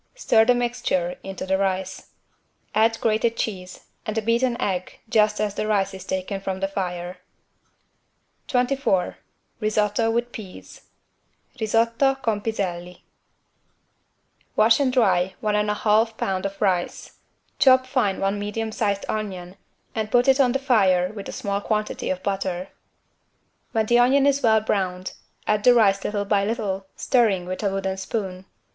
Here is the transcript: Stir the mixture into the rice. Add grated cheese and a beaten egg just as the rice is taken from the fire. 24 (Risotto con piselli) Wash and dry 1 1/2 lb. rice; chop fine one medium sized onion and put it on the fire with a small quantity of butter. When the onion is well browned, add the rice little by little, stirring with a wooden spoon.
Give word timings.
Stir 0.15 0.45
the 0.45 0.55
mixture 0.55 1.15
into 1.21 1.45
the 1.45 1.59
rice. 1.59 2.07
Add 2.73 2.99
grated 3.01 3.37
cheese 3.37 3.85
and 4.03 4.17
a 4.17 4.21
beaten 4.23 4.59
egg 4.59 4.99
just 5.07 5.39
as 5.39 5.53
the 5.53 5.67
rice 5.67 5.93
is 5.93 6.05
taken 6.05 6.41
from 6.41 6.59
the 6.59 6.67
fire. 6.67 7.19
24 8.47 9.19
(Risotto 9.59 10.11
con 10.11 10.63
piselli) 12.41 13.03
Wash 14.55 14.79
and 14.79 14.91
dry 14.91 15.35
1 15.39 15.53
1/2 15.53 16.15
lb. 16.15 16.59
rice; 16.61 17.19
chop 17.59 17.85
fine 17.85 18.19
one 18.19 18.39
medium 18.39 18.71
sized 18.71 19.05
onion 19.07 19.55
and 19.93 20.09
put 20.09 20.27
it 20.27 20.39
on 20.39 20.53
the 20.53 20.57
fire 20.57 21.13
with 21.13 21.29
a 21.29 21.31
small 21.31 21.61
quantity 21.61 22.09
of 22.09 22.23
butter. 22.23 22.69
When 23.71 23.85
the 23.85 23.99
onion 23.99 24.25
is 24.25 24.41
well 24.41 24.61
browned, 24.61 25.13
add 25.45 25.63
the 25.63 25.75
rice 25.75 26.03
little 26.03 26.25
by 26.25 26.43
little, 26.43 26.87
stirring 26.95 27.45
with 27.45 27.61
a 27.61 27.69
wooden 27.69 27.97
spoon. 27.97 28.45